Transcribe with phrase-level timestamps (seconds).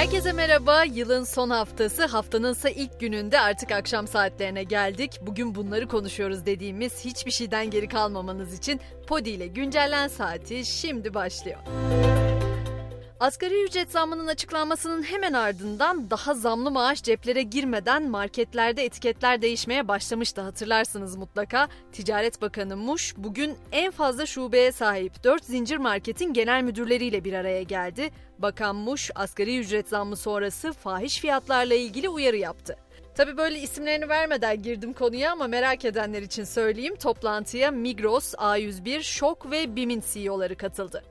[0.00, 0.84] Herkese merhaba.
[0.84, 5.18] Yılın son haftası, haftanın ise ilk gününde artık akşam saatlerine geldik.
[5.22, 11.58] Bugün bunları konuşuyoruz dediğimiz hiçbir şeyden geri kalmamanız için Podi ile güncellen saati şimdi başlıyor.
[13.20, 20.40] Asgari ücret zammının açıklanmasının hemen ardından daha zamlı maaş ceplere girmeden marketlerde etiketler değişmeye başlamıştı
[20.40, 21.68] hatırlarsınız mutlaka.
[21.92, 27.62] Ticaret Bakanı Muş bugün en fazla şubeye sahip 4 zincir marketin genel müdürleriyle bir araya
[27.62, 28.10] geldi.
[28.38, 32.76] Bakan Muş asgari ücret zammı sonrası fahiş fiyatlarla ilgili uyarı yaptı.
[33.14, 39.50] Tabi böyle isimlerini vermeden girdim konuya ama merak edenler için söyleyeyim toplantıya Migros, A101, Şok
[39.50, 41.09] ve BİM'in CEO'ları katıldı.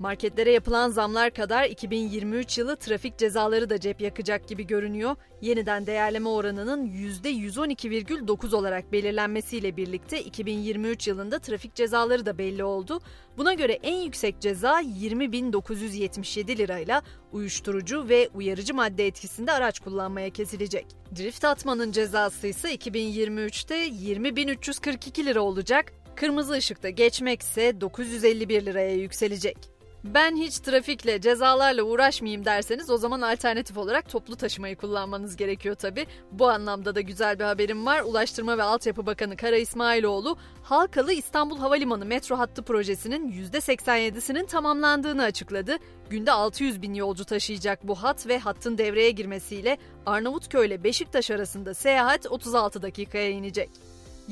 [0.00, 5.16] Marketlere yapılan zamlar kadar 2023 yılı trafik cezaları da cep yakacak gibi görünüyor.
[5.40, 13.00] Yeniden değerleme oranının %112,9 olarak belirlenmesiyle birlikte 2023 yılında trafik cezaları da belli oldu.
[13.36, 20.86] Buna göre en yüksek ceza 20.977 lirayla uyuşturucu ve uyarıcı madde etkisinde araç kullanmaya kesilecek.
[21.18, 25.92] Drift atmanın cezası ise 2023'te 20.342 lira olacak.
[26.16, 29.79] Kırmızı ışıkta geçmekse 951 liraya yükselecek.
[30.04, 36.06] Ben hiç trafikle, cezalarla uğraşmayayım derseniz o zaman alternatif olarak toplu taşımayı kullanmanız gerekiyor tabi.
[36.32, 38.02] Bu anlamda da güzel bir haberim var.
[38.02, 45.76] Ulaştırma ve Altyapı Bakanı Kara İsmailoğlu, Halkalı İstanbul Havalimanı metro hattı projesinin %87'sinin tamamlandığını açıkladı.
[46.10, 51.74] Günde 600 bin yolcu taşıyacak bu hat ve hattın devreye girmesiyle Arnavutköy ile Beşiktaş arasında
[51.74, 53.70] seyahat 36 dakikaya inecek.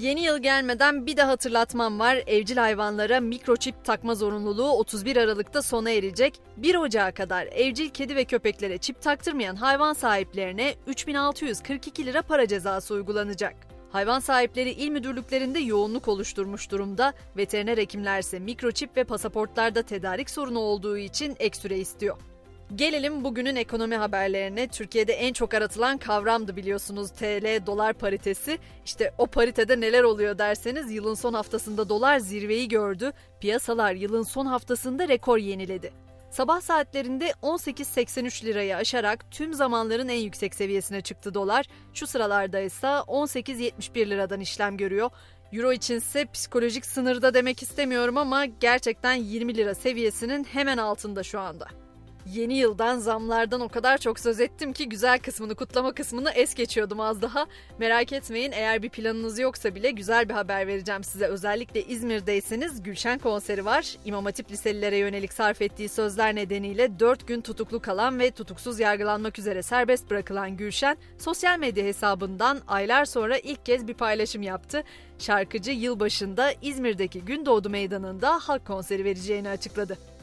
[0.00, 2.22] Yeni yıl gelmeden bir de hatırlatmam var.
[2.26, 6.40] Evcil hayvanlara mikroçip takma zorunluluğu 31 Aralık'ta sona erecek.
[6.56, 12.94] 1 Ocağı kadar evcil kedi ve köpeklere çip taktırmayan hayvan sahiplerine 3642 lira para cezası
[12.94, 13.56] uygulanacak.
[13.90, 17.12] Hayvan sahipleri il müdürlüklerinde yoğunluk oluşturmuş durumda.
[17.36, 22.16] Veteriner hekimler ise mikroçip ve pasaportlarda tedarik sorunu olduğu için ek süre istiyor.
[22.74, 24.68] Gelelim bugünün ekonomi haberlerine.
[24.68, 28.58] Türkiye'de en çok aratılan kavramdı biliyorsunuz TL dolar paritesi.
[28.84, 33.12] İşte o paritede neler oluyor derseniz yılın son haftasında dolar zirveyi gördü.
[33.40, 35.92] Piyasalar yılın son haftasında rekor yeniledi.
[36.30, 41.66] Sabah saatlerinde 18.83 lirayı aşarak tüm zamanların en yüksek seviyesine çıktı dolar.
[41.92, 45.10] Şu sıralarda ise 18.71 liradan işlem görüyor.
[45.52, 51.83] Euro içinse psikolojik sınırda demek istemiyorum ama gerçekten 20 lira seviyesinin hemen altında şu anda.
[52.32, 57.00] Yeni yıldan, zamlardan o kadar çok söz ettim ki güzel kısmını, kutlama kısmını es geçiyordum
[57.00, 57.46] az daha.
[57.78, 61.26] Merak etmeyin eğer bir planınız yoksa bile güzel bir haber vereceğim size.
[61.26, 63.96] Özellikle İzmir'deyseniz Gülşen konseri var.
[64.04, 69.38] İmam Hatip liselilere yönelik sarf ettiği sözler nedeniyle 4 gün tutuklu kalan ve tutuksuz yargılanmak
[69.38, 74.84] üzere serbest bırakılan Gülşen, sosyal medya hesabından aylar sonra ilk kez bir paylaşım yaptı.
[75.18, 80.13] Şarkıcı yılbaşında İzmir'deki Gündoğdu Meydanı'nda halk konseri vereceğini açıkladı.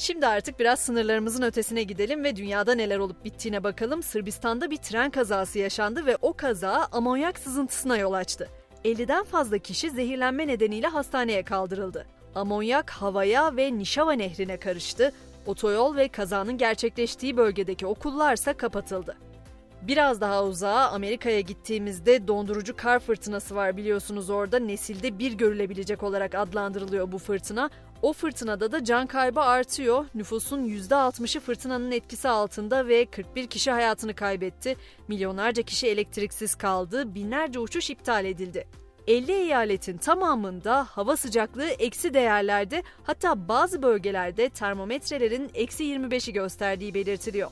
[0.00, 4.02] Şimdi artık biraz sınırlarımızın ötesine gidelim ve dünyada neler olup bittiğine bakalım.
[4.02, 8.48] Sırbistan'da bir tren kazası yaşandı ve o kaza amonyak sızıntısına yol açtı.
[8.84, 12.06] 50'den fazla kişi zehirlenme nedeniyle hastaneye kaldırıldı.
[12.34, 15.12] Amonyak havaya ve Nişava nehrine karıştı.
[15.46, 19.16] Otoyol ve kazanın gerçekleştiği bölgedeki okullarsa kapatıldı.
[19.82, 26.34] Biraz daha uzağa Amerika'ya gittiğimizde dondurucu kar fırtınası var biliyorsunuz orada nesilde bir görülebilecek olarak
[26.34, 27.70] adlandırılıyor bu fırtına.
[28.02, 30.04] O fırtınada da can kaybı artıyor.
[30.14, 34.76] Nüfusun %60'ı fırtınanın etkisi altında ve 41 kişi hayatını kaybetti.
[35.08, 38.66] Milyonlarca kişi elektriksiz kaldı, binlerce uçuş iptal edildi.
[39.06, 47.50] 50 eyaletin tamamında hava sıcaklığı eksi değerlerde hatta bazı bölgelerde termometrelerin eksi 25'i gösterdiği belirtiliyor.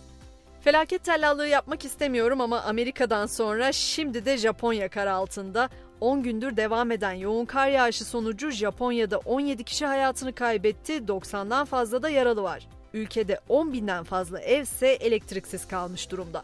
[0.61, 5.69] Felaket tellallığı yapmak istemiyorum ama Amerika'dan sonra şimdi de Japonya kar altında.
[6.01, 12.03] 10 gündür devam eden yoğun kar yağışı sonucu Japonya'da 17 kişi hayatını kaybetti, 90'dan fazla
[12.03, 12.69] da yaralı var.
[12.95, 16.43] Ülkede 10 binden fazla ev ise elektriksiz kalmış durumda.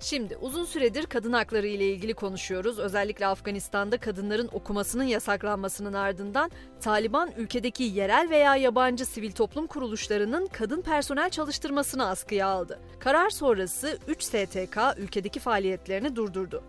[0.00, 2.78] Şimdi uzun süredir kadın hakları ile ilgili konuşuyoruz.
[2.78, 6.50] Özellikle Afganistan'da kadınların okumasının yasaklanmasının ardından
[6.80, 12.78] Taliban ülkedeki yerel veya yabancı sivil toplum kuruluşlarının kadın personel çalıştırmasını askıya aldı.
[12.98, 16.62] Karar sonrası 3 STK ülkedeki faaliyetlerini durdurdu.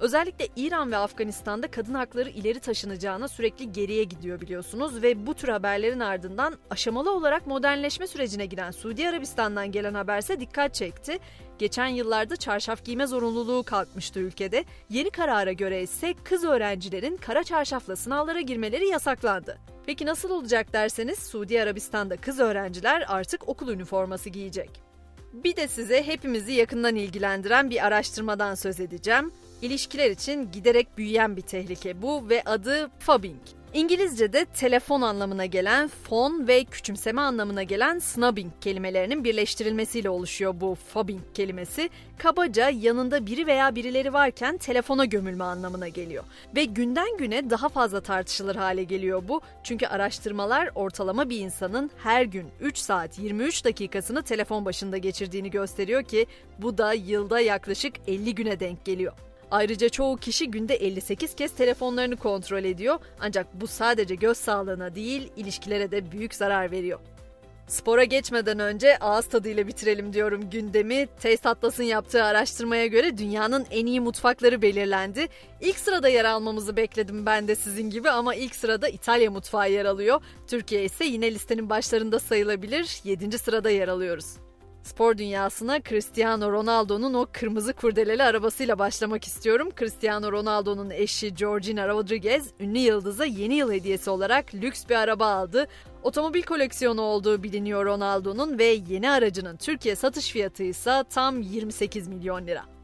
[0.00, 5.48] Özellikle İran ve Afganistan'da kadın hakları ileri taşınacağına sürekli geriye gidiyor biliyorsunuz ve bu tür
[5.48, 11.18] haberlerin ardından aşamalı olarak modernleşme sürecine giren Suudi Arabistan'dan gelen haberse dikkat çekti.
[11.58, 14.64] Geçen yıllarda çarşaf giyme zorunluluğu kalkmıştı ülkede.
[14.90, 19.58] Yeni karara göre ise kız öğrencilerin kara çarşafla sınavlara girmeleri yasaklandı.
[19.86, 24.70] Peki nasıl olacak derseniz Suudi Arabistan'da kız öğrenciler artık okul üniforması giyecek.
[25.32, 29.32] Bir de size hepimizi yakından ilgilendiren bir araştırmadan söz edeceğim.
[29.62, 33.40] İlişkiler için giderek büyüyen bir tehlike bu ve adı fobbing.
[33.76, 41.20] İngilizce'de telefon anlamına gelen fon ve küçümseme anlamına gelen snubbing kelimelerinin birleştirilmesiyle oluşuyor bu fobbing
[41.34, 41.90] kelimesi.
[42.18, 46.24] Kabaca yanında biri veya birileri varken telefona gömülme anlamına geliyor.
[46.56, 49.40] Ve günden güne daha fazla tartışılır hale geliyor bu.
[49.62, 56.02] Çünkü araştırmalar ortalama bir insanın her gün 3 saat 23 dakikasını telefon başında geçirdiğini gösteriyor
[56.02, 56.26] ki
[56.58, 59.12] bu da yılda yaklaşık 50 güne denk geliyor.
[59.50, 65.32] Ayrıca çoğu kişi günde 58 kez telefonlarını kontrol ediyor ancak bu sadece göz sağlığına değil
[65.36, 67.00] ilişkilere de büyük zarar veriyor.
[67.68, 71.06] Spora geçmeden önce ağız tadıyla bitirelim diyorum gündemi.
[71.22, 75.28] Taste Atlas'ın yaptığı araştırmaya göre dünyanın en iyi mutfakları belirlendi.
[75.60, 79.84] İlk sırada yer almamızı bekledim ben de sizin gibi ama ilk sırada İtalya mutfağı yer
[79.84, 80.20] alıyor.
[80.46, 83.00] Türkiye ise yine listenin başlarında sayılabilir.
[83.04, 83.38] 7.
[83.38, 84.45] sırada yer alıyoruz.
[84.86, 89.68] Spor dünyasına Cristiano Ronaldo'nun o kırmızı kurdeleli arabasıyla başlamak istiyorum.
[89.78, 95.66] Cristiano Ronaldo'nun eşi Georgina Rodriguez ünlü yıldıza yeni yıl hediyesi olarak lüks bir araba aldı.
[96.02, 102.46] Otomobil koleksiyonu olduğu biliniyor Ronaldo'nun ve yeni aracının Türkiye satış fiyatı ise tam 28 milyon
[102.46, 102.75] lira.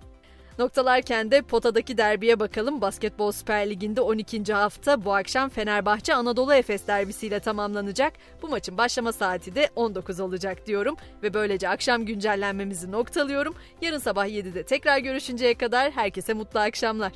[0.62, 2.80] Noktalarken de potadaki derbiye bakalım.
[2.80, 4.52] Basketbol Süper Ligi'nde 12.
[4.52, 8.12] hafta bu akşam Fenerbahçe Anadolu Efes derbisiyle tamamlanacak.
[8.42, 13.54] Bu maçın başlama saati de 19 olacak diyorum ve böylece akşam güncellenmemizi noktalıyorum.
[13.80, 17.12] Yarın sabah 7'de tekrar görüşünceye kadar herkese mutlu akşamlar.